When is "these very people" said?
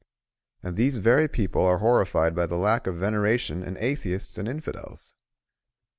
0.77-1.63